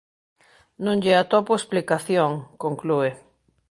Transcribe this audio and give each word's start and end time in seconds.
non 0.83 0.97
lle 1.03 1.13
atopo 1.23 1.51
explicación", 1.59 2.31
conclúe. 2.63 3.09